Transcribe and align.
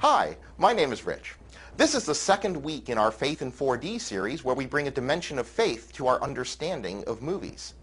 Hi, 0.00 0.38
my 0.56 0.72
name 0.72 0.92
is 0.92 1.04
Rich. 1.04 1.34
This 1.76 1.94
is 1.94 2.06
the 2.06 2.14
second 2.14 2.56
week 2.56 2.88
in 2.88 2.96
our 2.96 3.10
Faith 3.10 3.42
in 3.42 3.52
4D 3.52 4.00
series 4.00 4.42
where 4.42 4.54
we 4.54 4.64
bring 4.64 4.88
a 4.88 4.90
dimension 4.90 5.38
of 5.38 5.46
faith 5.46 5.92
to 5.92 6.06
our 6.06 6.22
understanding 6.22 7.04
of 7.06 7.20
movies. 7.20 7.74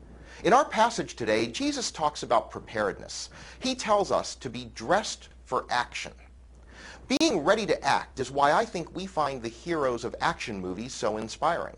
In 0.44 0.52
our 0.52 0.66
passage 0.66 1.16
today, 1.16 1.46
Jesus 1.46 1.92
talks 1.92 2.24
about 2.24 2.50
preparedness. 2.50 3.30
He 3.60 3.76
tells 3.76 4.12
us 4.12 4.34
to 4.34 4.50
be 4.50 4.72
dressed 4.74 5.30
for 5.46 5.68
action. 5.70 6.12
Being 7.08 7.42
ready 7.42 7.68
to 7.68 7.84
act 7.86 8.20
is 8.20 8.32
why 8.32 8.52
I 8.52 8.66
think 8.66 8.96
we 8.96 9.06
find 9.06 9.40
the 9.40 9.48
heroes 9.48 10.04
of 10.04 10.16
action 10.20 10.60
movies 10.60 10.96
so 10.96 11.18
inspiring. 11.18 11.78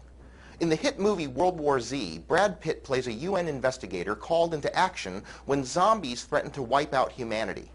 In 0.62 0.70
the 0.70 0.76
hit 0.78 1.02
movie 1.02 1.28
World 1.28 1.60
War 1.60 1.82
Z, 1.82 2.24
Brad 2.30 2.62
Pitt 2.62 2.86
plays 2.86 3.08
a 3.08 3.12
UN 3.12 3.50
investigator 3.50 4.16
called 4.16 4.54
into 4.54 4.74
action 4.74 5.22
when 5.48 5.66
zombies 5.66 6.24
threaten 6.24 6.52
to 6.52 6.62
wipe 6.62 6.94
out 6.94 7.12
humanity. 7.12 7.74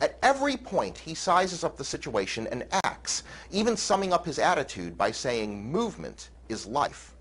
At 0.00 0.18
every 0.22 0.56
point, 0.56 0.98
he 0.98 1.14
sizes 1.14 1.64
up 1.64 1.76
the 1.76 1.84
situation 1.84 2.46
and 2.48 2.64
acts, 2.84 3.22
even 3.50 3.76
summing 3.76 4.12
up 4.12 4.24
his 4.24 4.38
attitude 4.38 4.96
by 4.96 5.10
saying, 5.10 5.70
movement 5.70 6.30
is 6.48 6.66
life. 6.66 7.14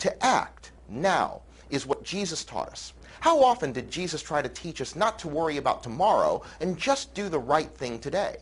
To 0.00 0.24
act 0.24 0.72
now 0.88 1.42
is 1.70 1.86
what 1.86 2.04
Jesus 2.04 2.44
taught 2.44 2.68
us. 2.68 2.92
How 3.20 3.42
often 3.42 3.72
did 3.72 3.90
Jesus 3.90 4.20
try 4.22 4.42
to 4.42 4.48
teach 4.48 4.80
us 4.80 4.94
not 4.94 5.18
to 5.20 5.28
worry 5.28 5.56
about 5.56 5.82
tomorrow 5.82 6.42
and 6.60 6.76
just 6.76 7.14
do 7.14 7.28
the 7.28 7.38
right 7.38 7.74
thing 7.74 7.98
today? 7.98 8.38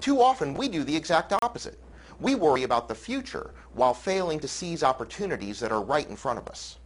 Too 0.00 0.20
often 0.20 0.54
we 0.54 0.68
do 0.68 0.84
the 0.84 0.96
exact 0.96 1.32
opposite. 1.42 1.78
We 2.20 2.34
worry 2.34 2.64
about 2.64 2.88
the 2.88 2.94
future 2.94 3.52
while 3.72 3.94
failing 3.94 4.40
to 4.40 4.48
seize 4.48 4.82
opportunities 4.82 5.58
that 5.60 5.72
are 5.72 5.82
right 5.82 6.08
in 6.08 6.16
front 6.16 6.38
of 6.38 6.48
us. 6.48 6.78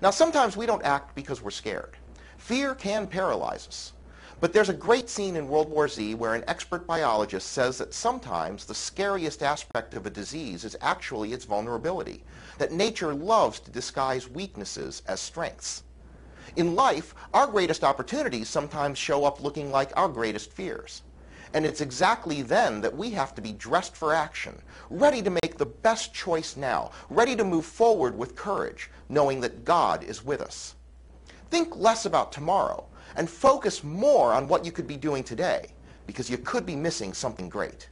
Now, 0.00 0.10
sometimes 0.10 0.56
we 0.56 0.66
don't 0.66 0.84
act 0.84 1.14
because 1.14 1.42
we're 1.42 1.50
scared. 1.50 1.96
Fear 2.38 2.74
can 2.76 3.06
paralyze 3.06 3.66
us. 3.68 3.92
But 4.40 4.54
there's 4.54 4.70
a 4.70 4.74
great 4.74 5.10
scene 5.10 5.36
in 5.36 5.48
World 5.48 5.68
War 5.68 5.86
Z 5.86 6.14
where 6.14 6.34
an 6.34 6.44
expert 6.48 6.86
biologist 6.86 7.52
says 7.52 7.76
that 7.76 7.92
sometimes 7.92 8.64
the 8.64 8.74
scariest 8.74 9.42
aspect 9.42 9.92
of 9.92 10.06
a 10.06 10.10
disease 10.10 10.64
is 10.64 10.78
actually 10.80 11.34
its 11.34 11.44
vulnerability, 11.44 12.24
that 12.56 12.72
nature 12.72 13.12
loves 13.12 13.60
to 13.60 13.70
disguise 13.70 14.30
weaknesses 14.30 15.02
as 15.06 15.20
strengths. 15.20 15.82
In 16.56 16.74
life, 16.74 17.14
our 17.34 17.46
greatest 17.46 17.84
opportunities 17.84 18.48
sometimes 18.48 18.96
show 18.96 19.26
up 19.26 19.42
looking 19.42 19.70
like 19.70 19.94
our 19.94 20.08
greatest 20.08 20.50
fears. 20.52 21.02
And 21.52 21.66
it's 21.66 21.82
exactly 21.82 22.40
then 22.40 22.80
that 22.80 22.96
we 22.96 23.10
have 23.10 23.34
to 23.34 23.42
be 23.42 23.52
dressed 23.52 23.94
for 23.94 24.14
action, 24.14 24.62
ready 24.88 25.20
to 25.20 25.30
make 25.30 25.58
the 25.58 25.66
best 25.66 26.14
choice 26.14 26.56
now, 26.56 26.92
ready 27.10 27.36
to 27.36 27.44
move 27.44 27.66
forward 27.66 28.16
with 28.16 28.36
courage, 28.36 28.90
knowing 29.10 29.42
that 29.42 29.66
God 29.66 30.02
is 30.02 30.24
with 30.24 30.40
us. 30.40 30.76
Think 31.50 31.76
less 31.76 32.06
about 32.06 32.32
tomorrow 32.32 32.86
and 33.16 33.28
focus 33.28 33.82
more 33.84 34.32
on 34.32 34.48
what 34.48 34.64
you 34.64 34.72
could 34.72 34.86
be 34.86 34.96
doing 34.96 35.22
today 35.22 35.72
because 36.06 36.28
you 36.28 36.38
could 36.38 36.66
be 36.66 36.76
missing 36.76 37.12
something 37.12 37.48
great. 37.48 37.88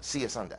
See 0.00 0.20
you 0.20 0.28
Sunday. 0.28 0.58